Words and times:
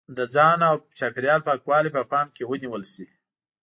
د 0.17 0.19
ځان 0.35 0.57
او 0.69 0.75
چاپېریال 0.97 1.41
پاکوالی 1.47 1.89
په 1.97 2.01
پام 2.11 2.27
کې 2.35 2.43
ونیول 2.49 2.83
شي. 2.93 3.05